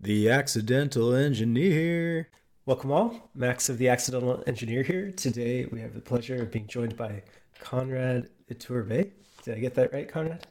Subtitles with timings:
[0.00, 2.28] The Accidental Engineer.
[2.66, 3.30] Welcome all.
[3.34, 5.10] Max of the Accidental Engineer here.
[5.10, 7.24] Today we have the pleasure of being joined by
[7.60, 9.10] Konrad Iturbe.
[9.42, 10.44] Did I get that right, Konrad?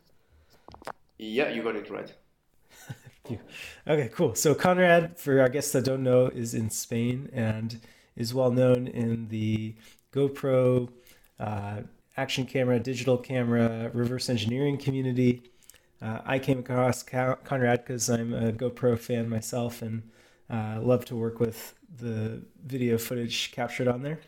[1.18, 2.14] Yeah, you got it right.
[3.88, 4.36] okay, cool.
[4.36, 7.80] So Konrad, for our guests that don't know, is in Spain and
[8.18, 9.76] is well known in the
[10.12, 10.90] GoPro
[11.40, 11.84] uh,
[12.18, 15.42] action camera, digital camera, reverse engineering community.
[16.02, 20.04] Uh, I came across Konrad because I'm a GoPro fan myself and
[20.50, 24.20] uh, love to work with the video footage captured on there.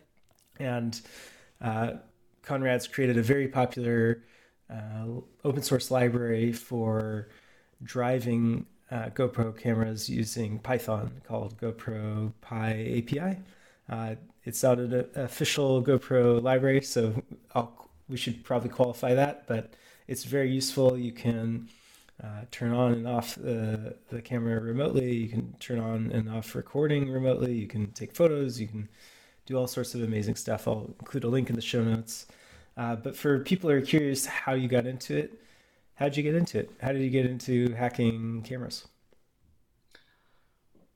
[0.60, 1.00] And
[1.62, 1.94] uh,
[2.44, 4.24] Konrad's created a very popular
[4.70, 5.06] uh,
[5.44, 7.30] open source library for
[7.84, 13.38] driving uh, GoPro cameras using Python called GoPro Py API.
[13.88, 17.22] Uh, it's not an official GoPro library, so
[17.54, 19.74] I'll, we should probably qualify that, but
[20.10, 20.98] it's very useful.
[20.98, 21.70] You can
[22.24, 25.14] uh, turn on and off the, the camera remotely.
[25.14, 27.54] You can turn on and off recording remotely.
[27.54, 28.60] You can take photos.
[28.60, 28.90] You can
[29.46, 30.68] do all sorts of amazing stuff.
[30.68, 32.26] I'll include a link in the show notes.
[32.76, 35.40] Uh, but for people who are curious how you got into it,
[35.94, 36.72] how did you get into it?
[36.82, 38.88] How did you get into hacking cameras?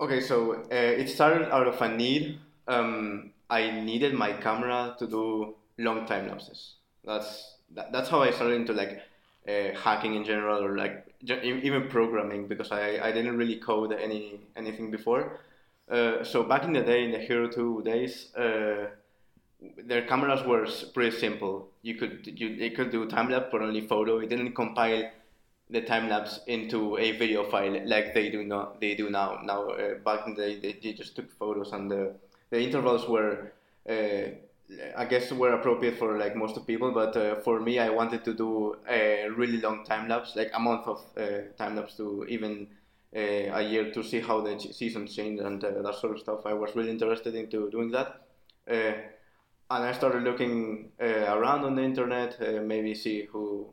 [0.01, 2.39] Okay, so uh, it started out of a need.
[2.67, 6.77] Um, I needed my camera to do long time lapses.
[7.03, 9.01] That's that, that's how I started into like
[9.47, 14.39] uh, hacking in general or like even programming because I, I didn't really code any
[14.55, 15.39] anything before.
[15.89, 18.87] Uh, so back in the day, in the Hero 2 days, uh,
[19.85, 21.69] their cameras were pretty simple.
[21.81, 24.19] You could you they could do time lapse but only photo.
[24.19, 25.09] It didn't compile
[25.69, 29.41] the time lapse into a video file like they do not they do now.
[29.43, 32.13] Now uh, back in the day, they, they just took photos and the
[32.49, 33.53] the intervals were
[33.89, 34.35] uh,
[34.95, 38.23] I guess were appropriate for like most of people, but uh, for me, I wanted
[38.25, 42.25] to do a really long time lapse, like a month of uh, time lapse to
[42.29, 42.67] even
[43.15, 46.45] uh, a year to see how the seasons change and uh, that sort of stuff.
[46.45, 48.21] I was really interested into doing that,
[48.69, 48.93] uh,
[49.69, 53.69] and I started looking uh, around on the internet, maybe see who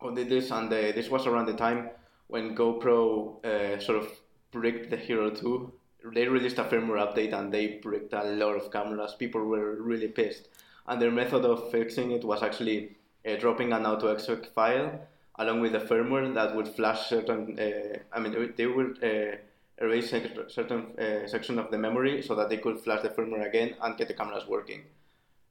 [0.00, 1.90] who did this, and this was around the time
[2.28, 4.08] when GoPro sort of
[4.50, 5.72] bricked the Hero 2
[6.14, 9.14] they released a firmware update and they bricked a lot of cameras.
[9.18, 10.48] People were really pissed,
[10.86, 12.96] and their method of fixing it was actually
[13.28, 15.00] uh, dropping an AutoExec file
[15.38, 17.58] along with the firmware that would flash certain.
[17.58, 19.36] Uh, I mean, they would uh,
[19.78, 23.74] erase certain uh, section of the memory so that they could flash the firmware again
[23.80, 24.82] and get the cameras working.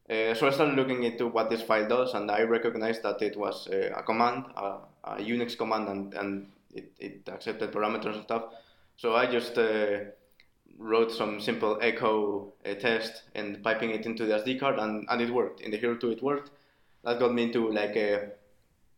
[0.10, 3.38] Uh, so I started looking into what this file does, and I recognized that it
[3.38, 8.24] was uh, a command, a, a, Unix command, and, and it, it accepted parameters and
[8.24, 8.46] stuff.
[8.98, 9.58] So I just
[10.80, 15.22] wrote some simple echo uh, test and piping it into the SD card, and, and
[15.22, 15.62] it worked.
[15.62, 16.52] In the Hero 2, it worked.
[17.04, 18.28] That got me into like uh,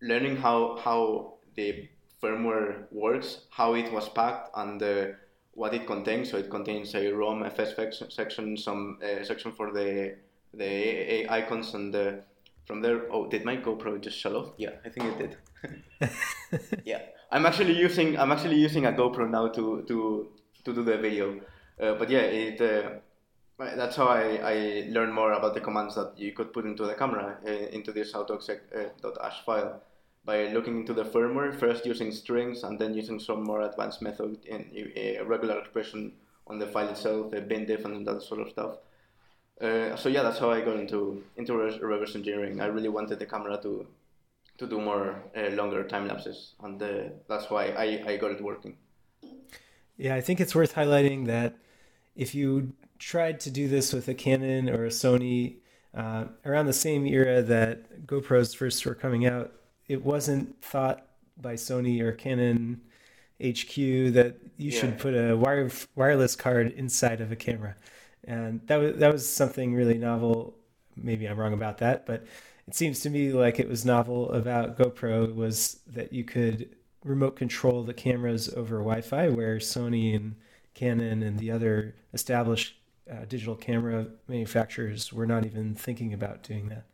[0.02, 1.88] learning how how the
[2.22, 5.06] firmware works, how it was packed, and uh,
[5.54, 6.32] what it contains.
[6.32, 7.76] So it contains a ROM FS
[8.10, 10.16] section, some uh, section for the
[10.54, 12.12] the A icons, and uh,
[12.66, 13.12] from there.
[13.12, 14.54] Oh, did my GoPro just shut off?
[14.58, 16.12] Yeah, I think it did.
[16.86, 20.30] yeah, I'm actually using I'm actually using a GoPro now to to
[20.66, 21.40] to do the video.
[21.82, 22.90] Uh, but yeah, it, uh,
[23.58, 26.94] that's how I, I learned more about the commands that you could put into the
[26.94, 29.82] camera, uh, into this autoexec.ash file
[30.24, 34.38] by looking into the firmware, first using strings and then using some more advanced method
[34.46, 36.14] in a regular expression
[36.48, 38.78] on the file itself, a bin diff and that sort of stuff.
[39.60, 42.62] Uh, so yeah, that's how I got into into reverse engineering.
[42.62, 43.88] I really wanted the camera to
[44.58, 48.42] to do more uh, longer time lapses, and uh, that's why I, I got it
[48.42, 48.78] working.
[49.98, 51.56] Yeah, I think it's worth highlighting that
[52.22, 55.56] if you tried to do this with a Canon or a Sony
[55.96, 59.52] uh, around the same era that GoPros first were coming out,
[59.88, 62.80] it wasn't thought by Sony or Canon
[63.44, 63.74] HQ
[64.14, 64.80] that you yeah.
[64.80, 67.76] should put a wire, wireless card inside of a camera,
[68.24, 70.56] and that was that was something really novel.
[70.96, 72.28] Maybe I'm wrong about that, but
[72.68, 77.36] it seems to me like it was novel about GoPro was that you could remote
[77.36, 80.36] control the cameras over Wi-Fi, where Sony and
[80.74, 82.76] Canon and the other established
[83.12, 86.86] uh, digital camera manufacturers were not even thinking about doing that.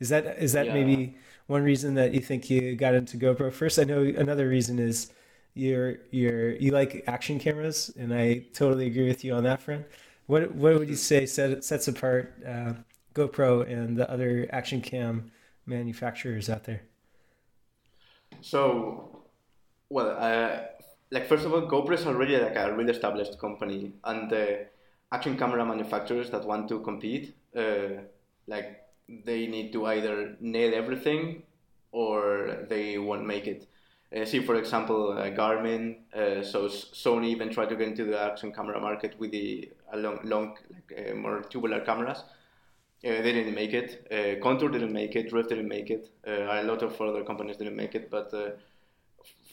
[0.00, 0.74] Is that is that yeah.
[0.74, 1.16] maybe
[1.46, 3.78] one reason that you think you got into GoPro first?
[3.78, 5.12] I know another reason is
[5.54, 9.86] you're you're you like action cameras, and I totally agree with you on that front.
[10.26, 12.74] What what would you say set, sets apart uh,
[13.14, 15.30] GoPro and the other action cam
[15.66, 16.82] manufacturers out there?
[18.40, 19.24] So,
[19.88, 20.73] well, uh,
[21.10, 24.66] like first of all, GoPro is already like a really established company, and the
[25.12, 28.02] action camera manufacturers that want to compete, uh,
[28.46, 31.42] like they need to either nail everything
[31.92, 33.66] or they won't make it.
[34.14, 35.96] Uh, see, for example, uh, Garmin.
[36.14, 40.18] Uh, so Sony even tried to get into the action camera market with the long,
[40.22, 42.18] long like, uh, more tubular cameras.
[43.04, 44.40] Uh, they didn't make it.
[44.40, 45.28] Contour didn't make it.
[45.30, 46.10] Drift didn't make it.
[46.26, 48.10] a lot of other companies didn't make it.
[48.10, 48.32] But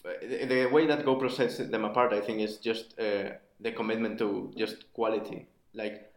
[0.04, 3.72] Uh, the, the way that GoPro sets them apart, I think, is just uh, the
[3.72, 5.48] commitment to just quality.
[5.74, 6.12] Like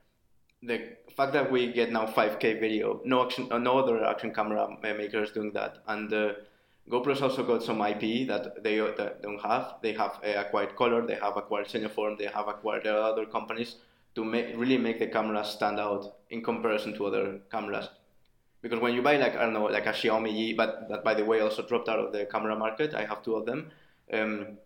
[0.62, 4.68] the fact that we get now 5K video, no action, uh, no other action camera
[4.82, 6.12] makers doing that, and
[6.90, 9.76] GoPro's also got some IP that they that don't have.
[9.82, 13.76] They have uh, acquired Kolor, they have acquired Cineform, they have acquired other companies
[14.14, 17.88] to make, really make the camera stand out in comparison to other cameras.
[18.64, 21.12] Because when you buy like I don't know like a Xiaomi Yi, but that by
[21.12, 22.94] the way also dropped out of the camera market.
[22.94, 23.70] I have two of them.
[24.10, 24.56] Um,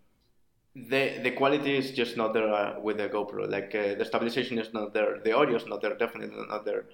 [0.77, 3.50] the the quality is just not there uh, with the GoPro.
[3.50, 6.85] Like uh, the stabilization is not there, the audio is not there, definitely not there.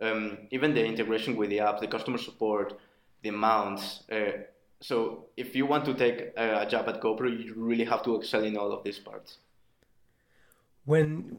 [0.00, 2.78] Um, even the integration with the app, the customer support,
[3.22, 4.04] the mounts.
[4.10, 4.32] Uh,
[4.80, 8.44] so if you want to take a job at GoPro, you really have to excel
[8.44, 9.36] in all of these parts.
[10.86, 11.38] When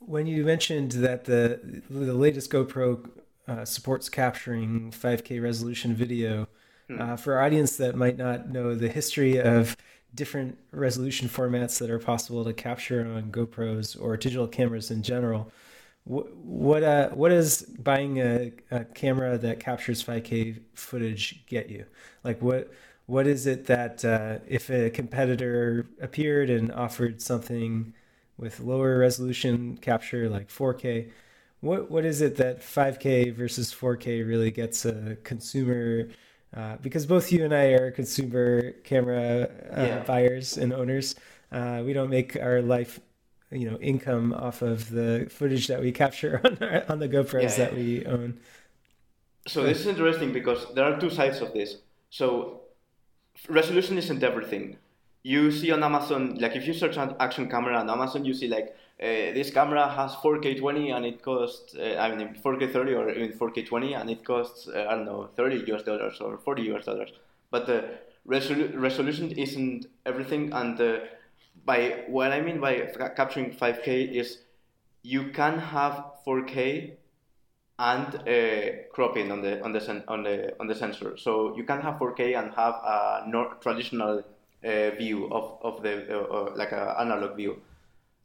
[0.00, 1.42] when you mentioned that the
[1.88, 3.08] the latest GoPro
[3.52, 6.48] uh, supports capturing 5K resolution video,
[6.88, 7.00] hmm.
[7.00, 9.76] uh, for our audience that might not know the history of
[10.14, 15.50] different resolution formats that are possible to capture on GoPros or digital cameras in general,
[16.04, 21.86] what what uh what does buying a, a camera that captures 5K footage get you?
[22.24, 22.72] Like what
[23.06, 27.94] what is it that uh, if a competitor appeared and offered something
[28.36, 31.10] with lower resolution capture like 4K,
[31.62, 36.08] what what is it that 5K versus 4K really gets a consumer?
[36.54, 40.02] Uh, because both you and I are consumer camera uh, yeah.
[40.02, 41.14] buyers and owners.
[41.50, 43.00] Uh, we don't make our life
[43.52, 47.42] you know income off of the footage that we capture on our, on the GoPros
[47.42, 48.40] yeah, that we own.
[49.46, 51.76] So this is interesting because there are two sides of this.
[52.10, 52.62] So
[53.48, 54.78] resolution isn't everything.
[55.22, 58.48] You see on Amazon, like if you search on action camera on Amazon, you see
[58.48, 62.94] like uh, this camera has 4K 20 and it costs, uh, I mean 4K 30
[62.94, 66.38] or even 4K 20 and it costs, uh, I don't know, 30 US dollars or
[66.38, 67.10] 40 US dollars.
[67.50, 70.80] But the resolu- resolution isn't everything and
[71.64, 72.74] by what I mean by
[73.16, 74.38] capturing 5K is
[75.02, 76.96] you can have 4K
[77.78, 81.16] and uh, cropping on the on the sen- on the on the sensor.
[81.16, 83.26] So you can have 4K and have a
[83.60, 84.22] traditional
[84.64, 87.60] uh, view of of the uh, uh like an analog view.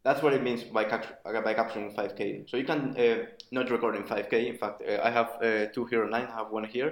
[0.07, 2.49] That's what it means by cap- by capturing 5K.
[2.49, 4.33] So you can uh, not record in 5K.
[4.51, 5.29] In fact, uh, I have
[5.73, 6.13] two here 9.
[6.13, 6.91] I have one here.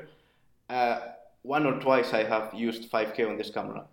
[1.56, 3.83] one or twice I have used 5K on this camera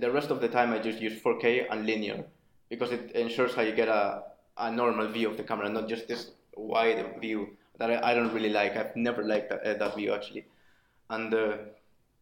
[0.00, 2.24] the rest of the time I just use 4K and linear
[2.68, 4.22] because it ensures how you get a,
[4.58, 8.32] a normal view of the camera, not just this wide view that I, I don't
[8.32, 8.76] really like.
[8.76, 10.46] I've never liked that, uh, that view actually.
[11.10, 11.56] And uh,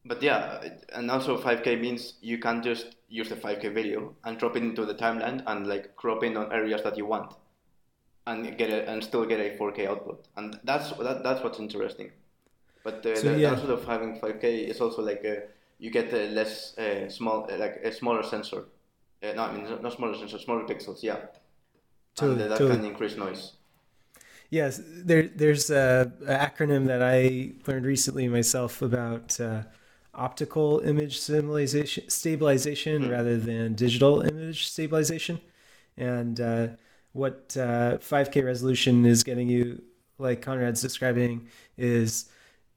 [0.04, 0.62] but yeah,
[0.92, 4.84] and also 5K means you can just use the 5K video and drop it into
[4.84, 7.34] the timeline and like crop in on areas that you want,
[8.26, 10.26] and get it and still get a 4K output.
[10.36, 12.10] And that's that, that's what's interesting.
[12.82, 13.50] But uh, so, the yeah.
[13.50, 15.44] downside of having 5K is also like a
[15.78, 18.64] you get a less uh, small, uh, like a smaller sensor.
[19.22, 21.02] Uh, no, I mean not smaller sensor, smaller pixels.
[21.02, 21.18] Yeah,
[22.14, 22.76] totally, and that totally.
[22.76, 23.52] can increase noise.
[24.50, 29.62] Yes, there, there's a, a, acronym that I learned recently myself about uh,
[30.16, 33.10] optical image stabilization, stabilization mm-hmm.
[33.10, 35.40] rather than digital image stabilization,
[35.96, 36.68] and uh,
[37.12, 39.82] what 5K uh, resolution is getting you,
[40.18, 42.28] like Konrad's describing, is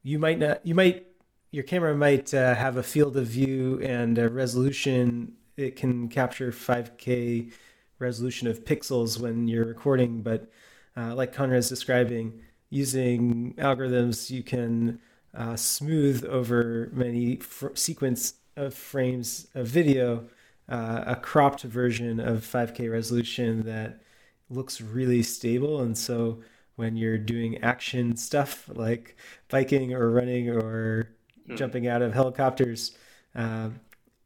[0.03, 1.07] you might not, you might
[1.51, 5.33] your camera might uh, have a field of view and a resolution.
[5.55, 7.51] It can capture 5K
[7.99, 10.51] resolution of pixels when you're recording, but
[10.95, 14.99] uh, like Konrad's describing, using algorithms, you can
[15.37, 20.27] uh, smooth over many fr- sequence of frames of video
[20.69, 24.01] uh, a cropped version of 5K resolution that
[24.49, 25.81] looks really stable.
[25.81, 26.41] And so
[26.75, 29.15] when you're doing action stuff like
[29.49, 31.09] biking or running or
[31.47, 31.57] mm.
[31.57, 32.97] jumping out of helicopters.
[33.33, 33.79] Um,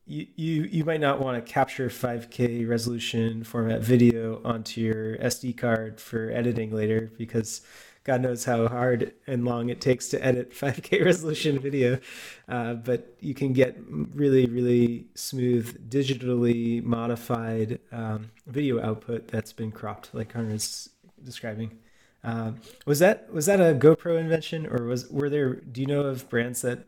[0.07, 5.55] you, you you might not want to capture 5K resolution format video onto your SD
[5.57, 7.61] card for editing later because
[8.03, 11.99] God knows how hard and long it takes to edit 5K resolution video.
[12.47, 19.71] Uh, but you can get really, really smooth, digitally modified um, video output that's been
[19.71, 20.89] cropped, like Konrad's
[21.23, 21.77] describing.
[22.23, 25.55] Um, was that was that a GoPro invention, or was were there?
[25.55, 26.85] Do you know of brands that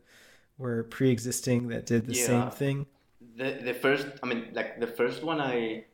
[0.58, 2.26] were pre-existing that did the yeah.
[2.26, 2.86] same thing?
[3.36, 5.86] The the first, I mean, like the first one I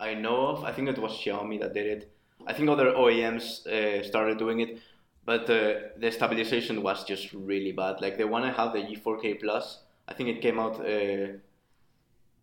[0.00, 2.15] I know of, I think it was Xiaomi that did it.
[2.46, 4.78] I think other OEMs uh, started doing it,
[5.24, 8.00] but uh, the stabilization was just really bad.
[8.00, 11.38] Like the one I have, the Yi 4K Plus, I think it came out uh,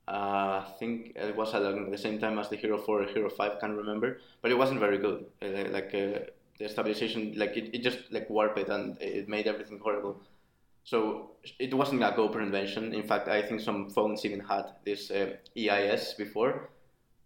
[0.07, 3.29] Uh, I think it was at the same time as the Hero 4 or Hero
[3.29, 5.25] 5, can't remember, but it wasn't very good.
[5.41, 6.19] Uh, like uh,
[6.60, 10.22] the stabilization, like it, it just like warped it and it made everything horrible.
[10.83, 12.93] So it wasn't a GoPro invention.
[12.93, 15.10] In fact, I think some phones even had this
[15.55, 16.69] EIS before,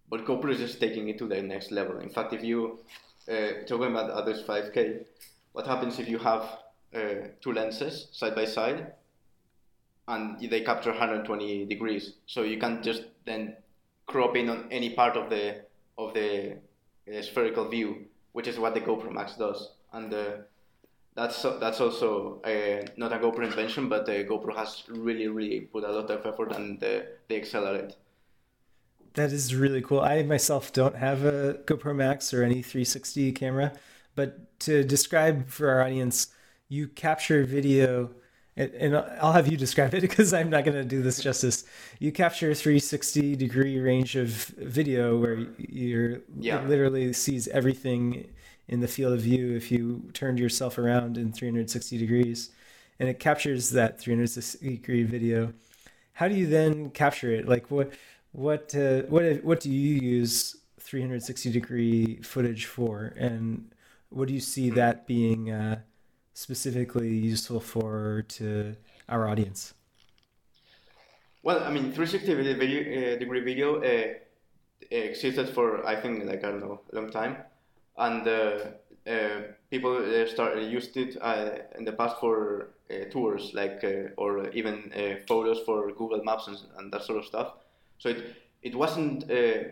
[0.10, 2.00] but GoPro is just taking it to the next level.
[2.00, 2.80] In fact, if you
[3.30, 5.06] uh, talking about others 5K,
[5.52, 6.60] what happens if you have
[6.96, 8.94] uh, two lenses side by side
[10.08, 12.14] and they capture 120 degrees?
[12.26, 13.58] So you can just then
[14.06, 15.64] crop in on any part of the
[15.98, 19.72] of the uh, spherical view, which is what the GoPro Max does.
[19.92, 20.32] And uh,
[21.16, 25.84] that's that's also uh, not a GoPro invention, but uh, GoPro has really really put
[25.84, 27.96] a lot of effort and uh, they accelerate.
[29.18, 30.02] That is really cool.
[30.02, 33.74] I myself don't have a GoPro Max or any 360 camera,
[34.14, 36.28] but to describe for our audience,
[36.70, 38.12] you capture video,
[38.56, 41.66] and, I'll have you describe it because I'm not going to do this justice.
[41.98, 46.62] You capture a 360 degree range of video where you're yeah.
[46.62, 48.28] it literally sees everything
[48.68, 52.52] in the field of view if you turned yourself around in 360 degrees,
[53.00, 55.54] and it captures that 360 degree video.
[56.14, 57.48] How do you then capture it?
[57.48, 57.92] Like what?
[58.32, 63.72] What uh, what what do you use 360 degree footage for, and
[64.10, 65.80] what do you see that being uh,
[66.34, 68.76] specifically useful for to
[69.10, 69.74] our audience?
[71.44, 74.14] Well, I mean, 360 video, uh, degree video uh,
[74.92, 77.38] existed for I think like I don't know a long time,
[77.98, 78.60] and uh,
[79.10, 79.42] uh,
[79.72, 81.16] people started used it
[81.78, 82.70] in the past for
[83.12, 83.84] tours like
[84.18, 84.92] or even
[85.28, 87.54] photos for Google Maps and, and that sort of stuff
[87.98, 89.64] so it it wasn't uh,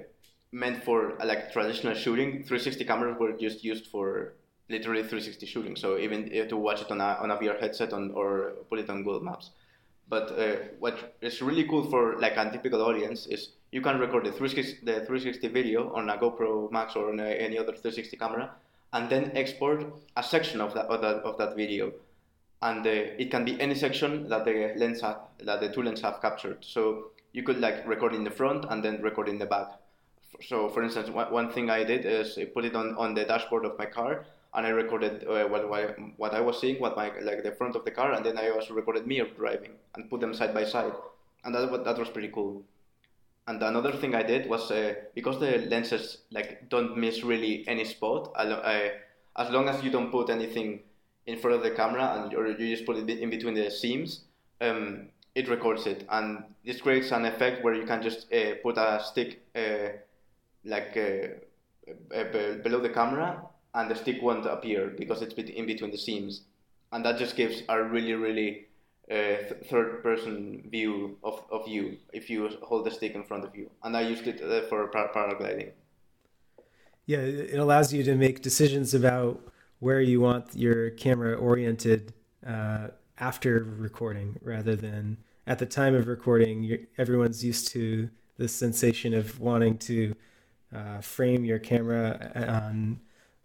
[0.52, 2.44] meant for uh, like traditional shooting.
[2.44, 4.34] 360 cameras were just used for
[4.70, 5.76] literally 360 shooting.
[5.76, 8.90] So even to watch it on a on a VR headset on, or put it
[8.90, 9.52] on Google Maps.
[10.08, 14.26] But uh, what is really cool for like a typical audience is you can record
[14.26, 18.16] the 360, the 360 video on a GoPro Max or on a, any other 360
[18.18, 18.52] camera,
[18.94, 19.84] and then export
[20.16, 21.92] a section of that of that, of that video,
[22.62, 26.22] and uh, it can be any section that the lens that the two lenses have
[26.22, 26.60] captured.
[26.62, 29.68] So you could like record in the front and then record in the back.
[30.48, 33.66] So, for instance, one thing I did is I put it on, on the dashboard
[33.66, 37.12] of my car and I recorded uh, what, what, what I was seeing, what my
[37.20, 40.22] like the front of the car, and then I also recorded me driving and put
[40.22, 40.94] them side by side,
[41.44, 42.64] and that that was pretty cool.
[43.48, 47.84] And another thing I did was uh, because the lenses like don't miss really any
[47.84, 48.32] spot.
[48.36, 48.92] I, I,
[49.44, 50.80] as long as you don't put anything
[51.26, 54.22] in front of the camera and or you just put it in between the seams,
[54.62, 58.78] um, it records it, and this creates an effect where you can just uh, put
[58.78, 59.90] a stick uh,
[60.64, 63.42] like uh, uh below the camera,
[63.74, 66.44] and the stick won't appear because it's in between the seams,
[66.94, 68.68] and that just gives a really really
[69.12, 73.44] uh, th- third person view of, of you if you hold the stick in front
[73.44, 75.72] of you, and I used it uh, for par- paragliding.
[77.06, 79.40] Yeah, it allows you to make decisions about
[79.80, 82.14] where you want your camera oriented
[83.18, 89.40] after recording rather than at the time of recording, everyone's used to the sensation of
[89.40, 90.16] wanting to
[90.74, 93.00] uh, frame your camera on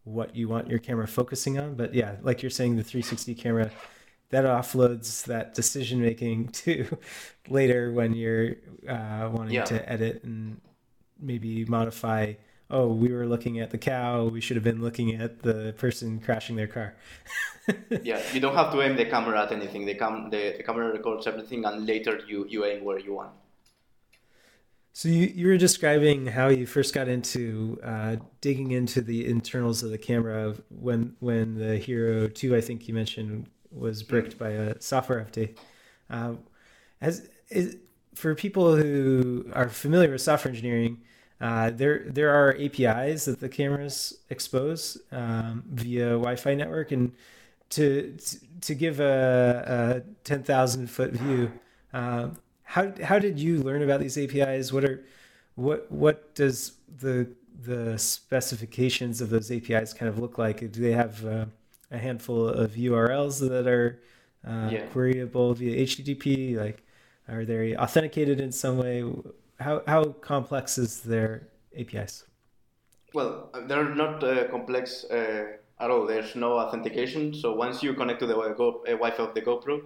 [0.04, 1.75] what you want your camera focusing on.
[1.75, 3.71] But yeah, like you're saying, the 360 camera
[4.30, 6.99] that offloads that decision making to
[7.49, 8.57] later when you're
[8.88, 9.64] uh, wanting yeah.
[9.64, 10.61] to edit and
[11.21, 12.35] maybe modify.
[12.71, 14.25] Oh, we were looking at the cow.
[14.27, 16.95] We should have been looking at the person crashing their car.
[18.03, 19.87] yeah, you don't have to aim the camera at anything.
[19.87, 23.33] The, cam- the, the camera records everything, and later you, you aim where you want.
[24.93, 29.83] So you, you were describing how you first got into uh, digging into the internals
[29.83, 34.50] of the camera when when the Hero Two, I think you mentioned, was bricked by
[34.50, 35.57] a software update.
[36.09, 36.35] Uh,
[37.00, 37.77] as is,
[38.15, 41.00] for people who are familiar with software engineering,
[41.40, 47.12] uh, there there are APIs that the cameras expose um, via Wi-Fi network, and
[47.70, 48.16] to
[48.61, 51.50] to give a, a ten thousand foot view.
[51.92, 52.28] Uh,
[52.64, 54.73] how how did you learn about these APIs?
[54.73, 55.02] What are
[55.54, 57.28] what what does the
[57.62, 60.61] the specifications of those APIs kind of look like?
[60.61, 61.47] Do they have uh,
[61.90, 63.99] a handful of URLs that are
[64.47, 64.87] uh, yeah.
[64.87, 66.56] queryable via HTTP?
[66.56, 66.82] Like,
[67.28, 69.04] are they authenticated in some way?
[69.61, 72.25] How how complex is their APIs?
[73.12, 76.07] Well, they're not uh, complex uh, at all.
[76.07, 77.35] There's no authentication.
[77.35, 79.83] So once you connect to the Go, uh, Wi-Fi of the GoPro,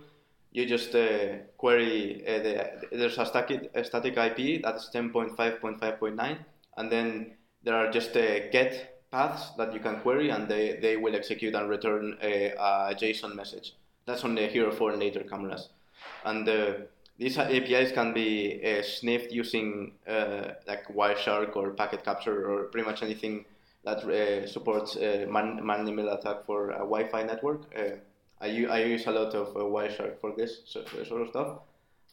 [0.52, 6.38] you just uh, query uh, the, there's a static, a static IP that's 10.5.5.9,
[6.76, 7.32] and then
[7.64, 11.54] there are just uh, get paths that you can query, and they, they will execute
[11.54, 13.74] and return a, a JSON message.
[14.06, 15.70] That's on the Hero 4 and later cameras,
[16.24, 16.46] and
[17.18, 22.86] these APIs can be uh, sniffed using uh, like Wireshark or packet capture or pretty
[22.86, 23.44] much anything
[23.84, 27.62] that uh, supports uh, man, man email attack for a Wi-Fi network.
[27.76, 27.96] Uh,
[28.40, 31.58] I, I use a lot of uh, Wireshark for this sort of stuff,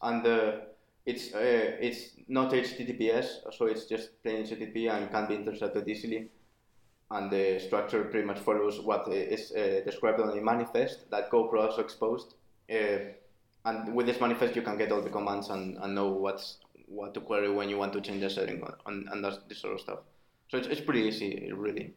[0.02, 0.62] and
[1.06, 6.30] it's it's not HTTPS, so it's just plain HTTP and can be intercepted easily.
[7.10, 9.50] And the structure pretty much follows what is
[9.84, 12.36] described on the manifest that GoPro also exposed
[13.66, 17.14] and with this manifest you can get all the commands and, and know what's what
[17.14, 19.80] to query when you want to change a setting and, and that's this sort of
[19.80, 20.00] stuff.
[20.50, 21.94] So it's, it's pretty easy really.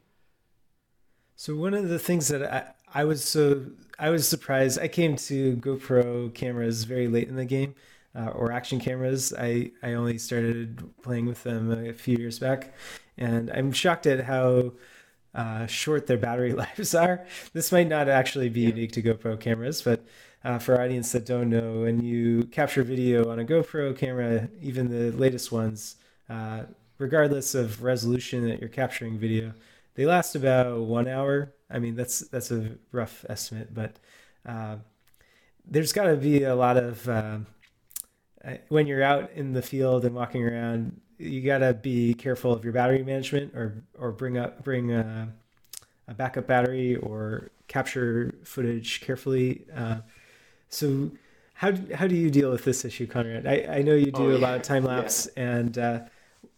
[1.36, 3.66] So one of the things that I, I was so
[3.98, 7.74] I was surprised I came to GoPro cameras very late in the game
[8.14, 9.32] uh, or action cameras.
[9.36, 12.74] I, I only started playing with them a few years back.
[13.16, 14.72] And I'm shocked at how
[15.34, 18.68] uh, short their battery lives are this might not actually be yeah.
[18.68, 20.04] unique to GoPro cameras but
[20.44, 24.88] uh, for audience that don't know, when you capture video on a GoPro camera, even
[24.88, 25.96] the latest ones,
[26.28, 26.64] uh,
[26.98, 29.54] regardless of resolution that you're capturing video,
[29.94, 31.54] they last about one hour.
[31.70, 33.96] I mean, that's that's a rough estimate, but
[34.44, 34.76] uh,
[35.64, 37.38] there's got to be a lot of uh,
[38.68, 41.00] when you're out in the field and walking around.
[41.18, 45.28] You got to be careful of your battery management, or or bring up bring a,
[46.08, 49.62] a backup battery, or capture footage carefully.
[49.74, 49.98] Uh,
[50.68, 51.10] so
[51.54, 53.46] how how do you deal with this issue, Konrad?
[53.46, 54.36] I, I know you do oh, yeah.
[54.36, 55.42] a lot of time lapse, yeah.
[55.42, 56.00] and uh,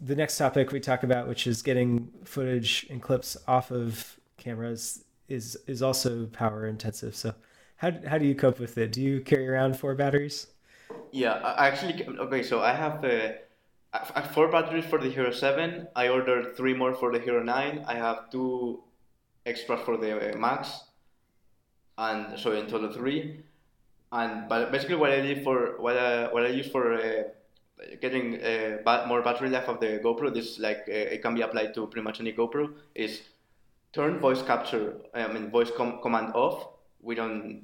[0.00, 5.04] the next topic we talk about, which is getting footage and clips off of cameras,
[5.28, 7.14] is is also power intensive.
[7.14, 7.34] So
[7.76, 8.92] how how do you cope with it?
[8.92, 10.46] Do you carry around four batteries?
[11.12, 12.42] Yeah, I actually okay.
[12.42, 13.32] So I have uh,
[14.32, 15.88] four batteries for the Hero Seven.
[15.94, 17.84] I ordered three more for the Hero Nine.
[17.86, 18.82] I have two
[19.44, 20.84] extra for the uh, Max,
[21.96, 23.44] and so in total three
[24.12, 27.22] and but basically what I did for what I, what I use for uh,
[28.00, 31.74] getting uh, more battery life of the GoPro, this like uh, it can be applied
[31.74, 33.22] to pretty much any GoPro, is
[33.92, 36.68] turn voice capture, I mean voice com- command off.
[37.00, 37.62] We don't,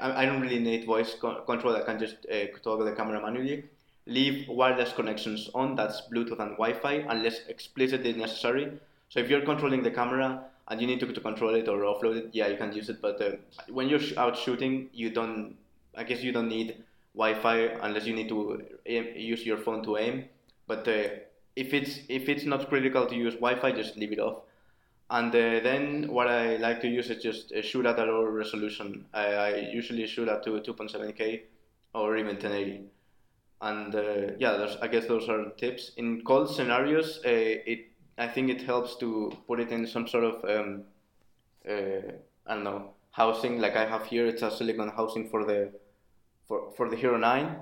[0.00, 1.76] I, don't really need voice co- control.
[1.76, 3.64] I can just uh, toggle the camera manually.
[4.06, 5.76] Leave wireless connections on.
[5.76, 8.72] That's Bluetooth and Wi-Fi, unless explicitly necessary.
[9.08, 12.16] So if you're controlling the camera and you need to, to control it or offload
[12.16, 13.00] it, yeah, you can use it.
[13.00, 13.32] But uh,
[13.68, 15.56] when you're out shooting, you don't
[15.96, 16.84] I guess you don't need
[17.14, 20.24] Wi-Fi unless you need to aim, use your phone to aim.
[20.66, 21.08] But uh,
[21.56, 24.42] if it's if it's not critical to use Wi-Fi, just leave it off.
[25.10, 28.30] And uh, then what I like to use is just uh, shoot at a lower
[28.30, 29.06] resolution.
[29.12, 31.42] I, I usually shoot at 2.7K
[31.94, 32.84] or even 1080.
[33.62, 35.92] And uh, yeah, I guess those are tips.
[35.96, 40.24] In cold scenarios, uh, it I think it helps to put it in some sort
[40.24, 40.84] of um,
[41.68, 42.12] uh,
[42.46, 44.26] I don't know housing like I have here.
[44.26, 45.72] It's a silicon housing for the
[46.46, 47.56] for, for the Hero 9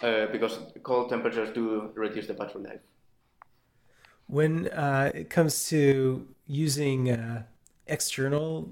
[0.00, 2.80] uh, because cold temperatures do reduce the battery life.
[4.28, 7.42] When uh, it comes to using uh,
[7.86, 8.70] external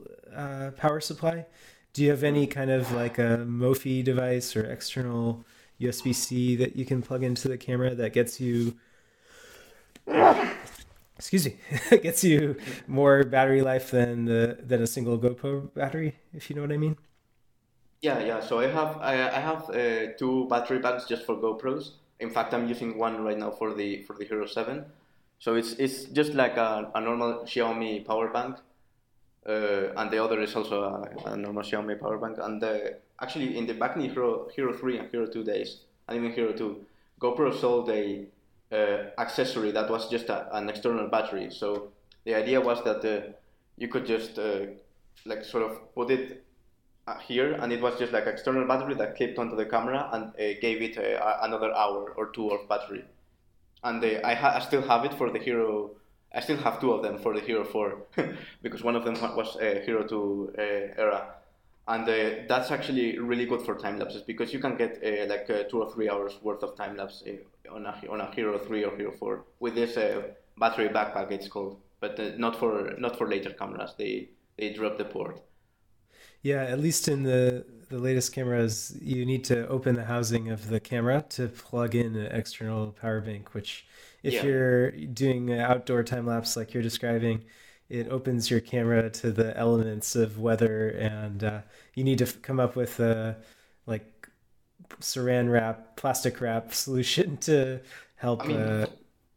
[0.76, 1.46] power supply,
[1.92, 5.44] do you have any kind of like a Mophie device or external
[5.84, 8.74] USB C that you can plug into the camera that gets you
[11.16, 11.56] excuse me,
[12.02, 16.62] gets you more battery life than the than a single GoPro battery, if you know
[16.62, 16.96] what I mean.
[18.00, 18.40] Yeah, yeah.
[18.40, 21.92] So I have I, I have uh, two battery banks just for GoPros.
[22.20, 24.84] In fact, I'm using one right now for the for the Hero Seven.
[25.38, 28.56] So it's it's just like a, a normal Xiaomi power bank,
[29.46, 32.38] uh, and the other is also a, a normal Xiaomi power bank.
[32.40, 32.78] And uh,
[33.24, 35.68] actually, in the back in Hero Hero Three and Hero Two days,
[36.06, 36.84] and even Hero Two,
[37.20, 38.26] GoPro sold a
[38.70, 41.48] uh, accessory that was just a, an external battery.
[41.50, 41.88] So
[42.24, 43.32] the idea was that uh,
[43.78, 44.66] you could just uh,
[45.24, 46.44] like sort of put it
[47.06, 50.24] uh, here, and it was just like external battery that clipped onto the camera and
[50.24, 53.04] uh, gave it uh, another hour or two of battery.
[53.82, 55.90] And I, ha- I still have it for the Hero.
[56.34, 57.98] I still have two of them for the Hero 4
[58.62, 59.56] because one of them was
[59.86, 61.34] Hero 2 era
[61.86, 65.48] and uh, that's actually really good for time lapses because you can get uh, like
[65.50, 67.22] uh, two or three hours worth of time lapse
[67.70, 69.94] on a on a Hero three or Hero four with this
[70.58, 71.30] battery backpack.
[71.30, 73.94] It's called, but not for not for later cameras.
[73.98, 75.40] They they drop the port.
[76.42, 80.68] Yeah, at least in the the latest cameras, you need to open the housing of
[80.68, 83.54] the camera to plug in an external power bank.
[83.54, 83.86] Which,
[84.22, 84.42] if yeah.
[84.44, 87.44] you're doing outdoor time lapse like you're describing,
[87.88, 91.60] it opens your camera to the elements of weather, and uh,
[91.94, 93.36] you need to f- come up with a
[93.86, 94.28] like
[95.00, 97.80] saran wrap, plastic wrap solution to
[98.16, 98.44] help.
[98.44, 98.86] I mean, uh,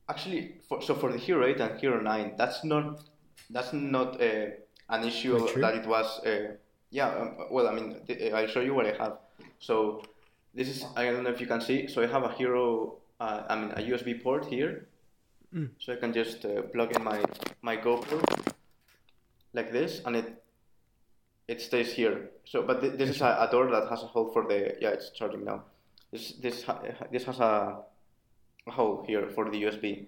[0.10, 3.02] actually, for, so for the Hero 8 and Hero 9, that's not
[3.50, 4.48] that's not uh,
[4.90, 6.20] an issue that it was.
[6.26, 6.56] Uh,
[6.90, 7.98] yeah, um, well, I mean,
[8.34, 9.18] I'll show you what I have.
[9.60, 10.04] So
[10.54, 11.88] this is I don't know if you can see.
[11.88, 14.88] So I have a Hero, uh, I mean a USB port here.
[15.54, 15.70] Mm.
[15.80, 17.24] So I can just uh, plug in my
[17.62, 18.22] my GoPro
[19.54, 20.44] like this, and it
[21.48, 22.32] it stays here.
[22.46, 24.90] So, but th- this is a, a door that has a hole for the yeah,
[24.90, 25.64] it's charging now.
[26.12, 26.82] This this ha-
[27.12, 27.80] this has a,
[28.68, 30.08] a hole here for the USB,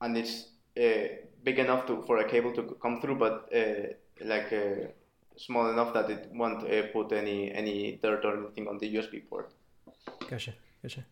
[0.00, 1.08] and it's uh,
[1.44, 4.88] big enough to for a cable to come through, but uh, like uh,
[5.36, 9.20] small enough that it won't uh, put any any dirt or anything on the USB
[9.28, 9.52] port.
[10.28, 11.04] Gotcha, gotcha.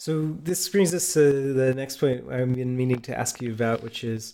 [0.00, 3.82] So this brings us to the next point I've been meaning to ask you about,
[3.82, 4.32] which is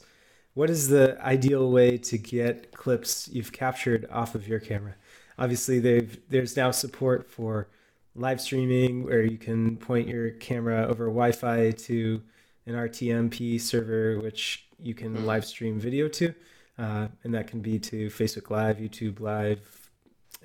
[0.55, 4.94] what is the ideal way to get clips you've captured off of your camera?
[5.40, 7.66] Obviously, they've there's now support for
[8.14, 12.22] live streaming where you can point your camera over Wi-Fi to
[12.66, 16.33] an RTMP server, which you can live stream video to,
[16.79, 19.90] uh, and that can be to Facebook Live, YouTube Live,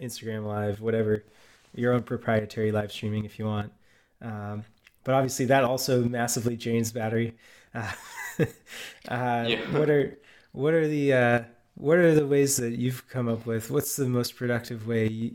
[0.02, 1.24] Instagram Live, whatever,
[1.76, 3.72] your own proprietary live streaming if you want.
[4.20, 4.66] Um,
[5.04, 7.36] but obviously, that also massively drains battery.
[7.74, 7.92] Uh,
[9.08, 9.78] uh, Yeah.
[9.78, 10.18] What are
[10.52, 11.44] what are the uh,
[11.76, 13.72] what are the ways that you've come up with?
[13.72, 15.34] What's the most productive way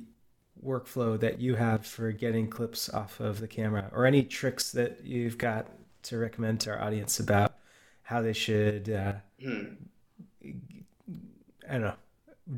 [0.65, 5.05] workflow that you have for getting clips off of the camera, or any tricks that
[5.05, 5.69] you've got
[6.05, 7.55] to recommend to our audience about
[8.03, 9.65] how they should uh, Hmm.
[11.69, 11.95] I don't know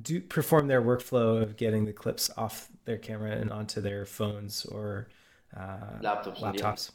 [0.03, 4.65] do perform their workflow of getting the clips off their camera and onto their phones
[4.67, 5.09] or
[5.57, 6.41] uh, Laptops.
[6.41, 6.91] laptops.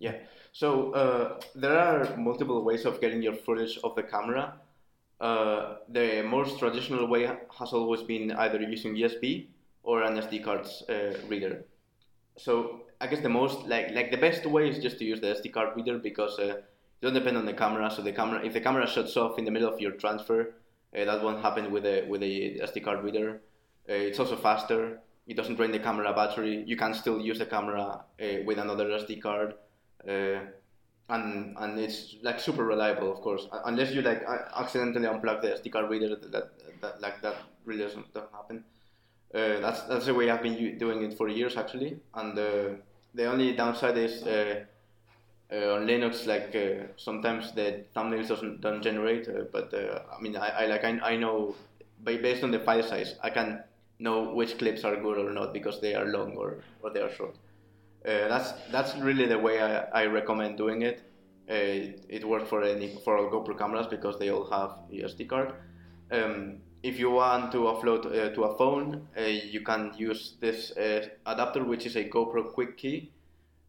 [0.00, 0.14] Yeah.
[0.52, 4.54] So uh, there are multiple ways of getting your footage of the camera.
[5.20, 9.48] Uh, the most traditional way has always been either using USB
[9.82, 11.64] or an SD card uh, reader.
[12.38, 15.28] So I guess the most like like the best way is just to use the
[15.28, 16.64] SD card reader because uh, it
[17.02, 17.90] don't depend on the camera.
[17.90, 20.54] So the camera if the camera shuts off in the middle of your transfer,
[20.96, 23.42] uh, that won't happen with a with a SD card reader.
[23.88, 25.00] Uh, it's also faster.
[25.26, 26.64] It doesn't drain the camera battery.
[26.66, 29.54] You can still use the camera uh, with another SD card
[30.08, 30.40] uh,
[31.08, 34.22] and and it's like super reliable, of course, unless you like
[34.56, 36.16] accidentally unplug the SD card reader.
[36.16, 38.64] That, that, like that really doesn't, doesn't happen.
[39.34, 42.68] Uh, that's that's the way I've been doing it for years actually, and uh,
[43.14, 44.22] the only downside is.
[44.22, 44.64] Uh,
[45.52, 50.48] uh, on Linux, like uh, sometimes the thumbnails doesn't don't generate, but I mean, I,
[50.48, 51.56] I like I, I know
[52.04, 53.62] based on the file size, I can
[53.98, 57.12] know which clips are good or not because they are long or, or they are
[57.12, 57.36] short.
[58.04, 61.02] Uh, that's that's really the way I, I recommend doing it.
[61.50, 65.52] Uh, it, works for any for all GoPro cameras because they all have SD card.
[66.10, 70.70] Um, if you want to upload uh, to a phone, uh, you can use this
[70.76, 73.12] uh, adapter, which is a GoPro Quik Key.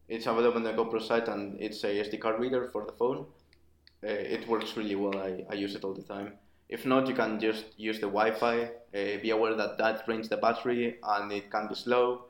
[0.08, 3.26] It's available on the GoPro site, and it's a SD card reader for the phone.
[4.02, 5.16] It works really well.
[5.18, 6.32] I, I use it all the time.
[6.68, 8.70] If not, you can just use the Wi-Fi.
[8.92, 12.24] Be aware that that drains the battery and it can be slow.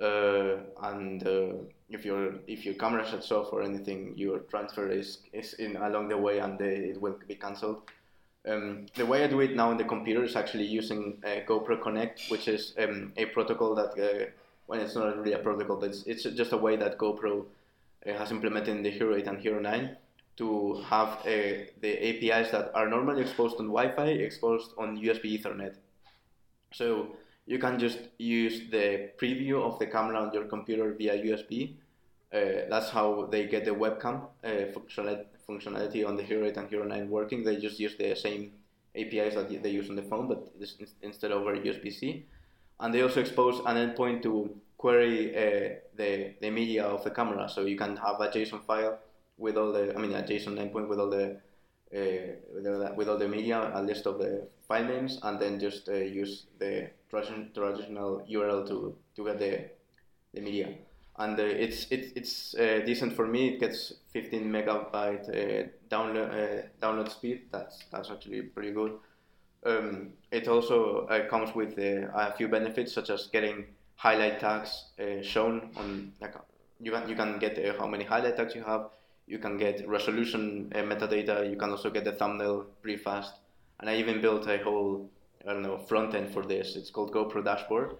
[0.00, 1.52] Uh, and uh,
[1.90, 6.08] if your if your camera shuts off or anything, your transfer is, is in along
[6.08, 7.82] the way and uh, it will be cancelled.
[8.48, 11.80] Um, the way I do it now on the computer is actually using uh, GoPro
[11.80, 14.30] Connect, which is um, a protocol that, uh,
[14.66, 17.44] well, it's not really a protocol, but it's, it's just a way that GoPro
[18.04, 19.96] uh, has implemented in the Hero 8 and Hero 9
[20.38, 25.76] to have uh, the APIs that are normally exposed on Wi-Fi exposed on USB Ethernet.
[26.72, 27.14] So
[27.46, 31.74] you can just use the preview of the camera on your computer via USB.
[32.32, 34.48] Uh, that's how they get the webcam uh,
[35.48, 37.44] functionality, on the Hero 8 and Hero 9 working.
[37.44, 38.52] They just use the same
[38.96, 40.52] APIs that they use on the phone, but
[41.02, 42.24] instead over USB-C.
[42.80, 47.48] And they also expose an endpoint to query uh, the, the media of the camera.
[47.48, 48.98] So you can have a JSON file
[49.36, 51.40] with all the, I mean, a JSON endpoint with all the
[51.94, 51.98] uh,
[52.96, 56.46] with, all the, media, a list of the file names, and then just uh, use
[56.58, 59.64] the tradi- traditional URL to, to get the,
[60.32, 60.74] the media.
[61.18, 62.52] And uh, it's it's
[62.86, 63.50] decent for me.
[63.50, 67.42] It gets 15 megabyte download download speed.
[67.52, 68.92] That's that's actually pretty good.
[69.66, 74.86] Um, it also comes with a few benefits, such as getting highlight tags
[75.20, 76.12] shown on.
[76.18, 76.34] Like,
[76.80, 78.88] you can you can get how many highlight tags you have.
[79.26, 81.48] You can get resolution uh, metadata.
[81.48, 83.34] You can also get the thumbnail pretty fast.
[83.80, 85.10] And I even built a whole
[85.46, 86.76] I don't know front end for this.
[86.76, 87.96] It's called GoPro Dashboard,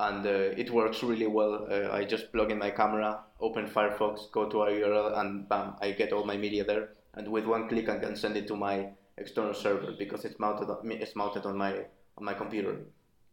[0.00, 1.66] and uh, it works really well.
[1.70, 5.76] Uh, I just plug in my camera, open Firefox, go to a URL, and bam,
[5.80, 6.90] I get all my media there.
[7.14, 10.68] And with one click, I can send it to my external server because it's mounted
[10.68, 11.72] on, it's mounted on my
[12.18, 12.76] on my computer,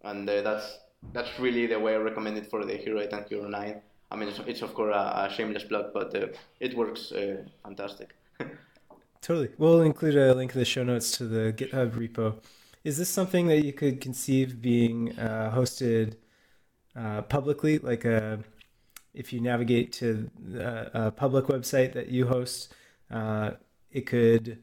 [0.03, 0.79] and uh, that's
[1.13, 3.81] that's really the way I recommend it for the Hero 8 and Hero 9.
[4.11, 6.27] I mean, it's, it's of course a, a shameless plug, but uh,
[6.59, 8.15] it works uh, fantastic.
[9.21, 9.49] Totally.
[9.57, 12.41] We'll include a link in the show notes to the GitHub repo.
[12.83, 16.15] Is this something that you could conceive being uh, hosted
[16.95, 18.39] uh, publicly, like a
[19.13, 22.73] if you navigate to a, a public website that you host,
[23.11, 23.51] uh,
[23.91, 24.59] it could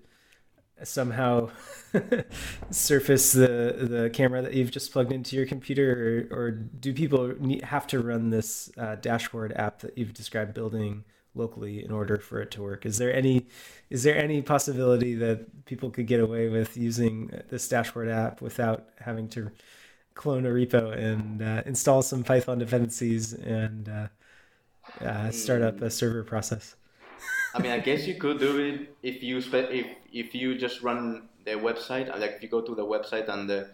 [0.85, 1.51] somehow
[2.71, 7.35] surface the the camera that you've just plugged into your computer, or, or do people
[7.41, 12.19] need, have to run this uh, dashboard app that you've described building locally in order
[12.19, 12.85] for it to work?
[12.85, 13.47] Is there any
[13.91, 18.88] is there any possibility that people could get away with using this dashboard app without
[18.99, 19.51] having to
[20.14, 24.09] clone a repo and uh, install some Python dependencies and uh,
[25.01, 26.75] uh, start up a server process?
[27.55, 30.83] I mean, I guess you could do it if you spe- if if you just
[30.83, 32.09] run the website.
[32.18, 33.64] Like if you go to the website and uh,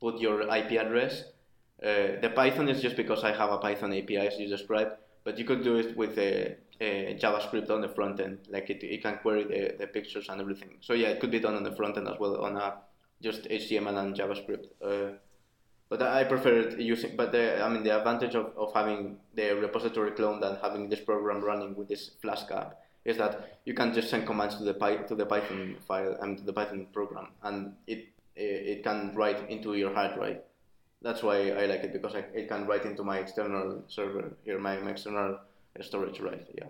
[0.00, 1.24] put your IP address.
[1.82, 4.92] Uh, the Python is just because I have a Python API as you described,
[5.24, 8.38] but you could do it with a, a JavaScript on the front end.
[8.48, 10.78] Like it, it can query the, the pictures and everything.
[10.80, 12.74] So yeah, it could be done on the front end as well on a
[13.22, 14.66] just HTML and JavaScript.
[14.82, 15.16] Uh,
[15.88, 17.16] but I prefer using.
[17.16, 21.00] But the, I mean, the advantage of, of having the repository cloned and having this
[21.00, 22.76] program running with this Flask app
[23.08, 26.36] is that you can just send commands to the Py, to the Python file and
[26.38, 30.40] to the Python program, and it it can write into your hard drive.
[31.02, 34.58] That's why I like it because I, it can write into my external server here,
[34.58, 35.38] my, my external
[35.80, 36.46] storage drive.
[36.56, 36.64] Yeah.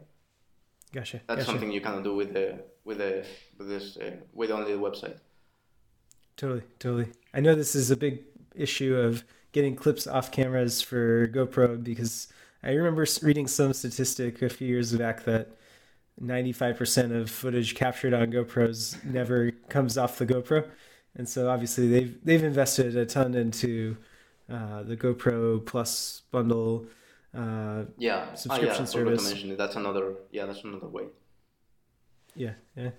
[0.92, 1.20] Gotcha.
[1.26, 1.44] That's gotcha.
[1.44, 3.24] something you cannot do with the with the
[3.58, 5.18] with this uh, with only the website.
[6.36, 7.08] Totally, totally.
[7.34, 8.22] I know this is a big
[8.54, 12.28] issue of getting clips off cameras for GoPro because
[12.62, 15.48] I remember reading some statistic a few years back that
[16.22, 20.68] 95% of footage captured on GoPros never comes off the GoPro.
[21.16, 23.96] And so obviously they've they've invested a ton into
[24.50, 26.86] uh, the GoPro Plus bundle
[27.36, 29.22] uh, yeah subscription oh, yeah, service.
[29.24, 29.58] To mention it.
[29.58, 31.04] That's another yeah, that's another way.
[32.34, 32.90] Yeah, yeah.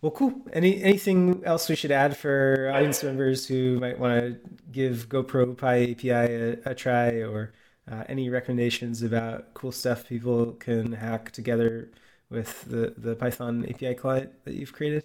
[0.00, 0.34] Well, cool.
[0.52, 4.38] Any anything else we should add for audience members who might want to
[4.70, 7.52] give GoPro Py API a, a try, or
[7.90, 11.90] uh, any recommendations about cool stuff people can hack together
[12.34, 15.04] with the the Python API client that you've created?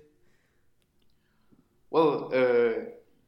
[1.92, 2.74] Well, uh,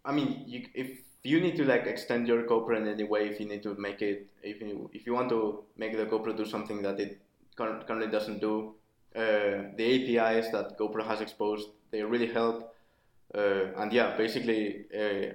[0.06, 3.40] I mean, you, if you need to like extend your GoPro in any way, if
[3.40, 6.46] you need to make it, if you if you want to make the GoPro do
[6.46, 7.22] something that it
[7.56, 8.76] currently doesn't do,
[9.16, 12.74] uh, the APIs that GoPro has exposed, they really help.
[13.34, 15.34] Uh, and yeah, basically, uh,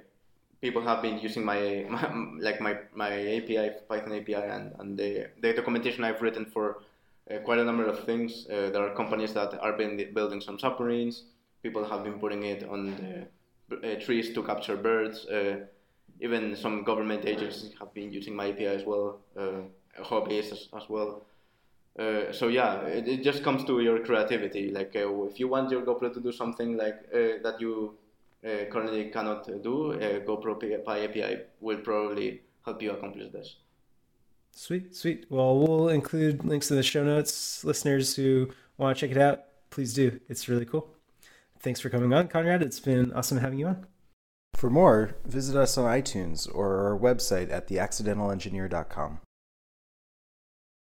[0.61, 5.29] people have been using my, my, like my my API, Python API, and and the
[5.41, 6.83] the documentation I've written for
[7.31, 8.47] uh, quite a number of things.
[8.49, 11.25] Uh, there are companies that are building some submarines.
[11.63, 13.29] People have been putting it on
[13.69, 15.27] the, trees to capture birds
[16.21, 19.61] even some government agencies have been using my API as well, uh,
[20.03, 21.23] hobbyists as, as well.
[21.99, 24.71] Uh, so yeah, it, it, just comes to your creativity.
[24.71, 27.97] Like uh, if you want your GoPro to do something like uh, that you
[28.45, 33.57] uh, currently cannot do, uh, GoPro Py API will probably help you accomplish this.
[34.59, 35.27] Sweet, sweet.
[35.29, 37.63] Well, we'll include links in the show notes.
[37.63, 40.19] Listeners who want to check it out, please do.
[40.31, 40.89] It's really cool.
[41.61, 42.63] Thanks for coming on, Konrad.
[42.63, 43.87] It's been awesome having you on.
[44.55, 49.21] For more, visit us on iTunes or our website at theaccidentalengineer.com.